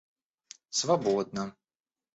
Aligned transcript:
свободно 0.79 1.45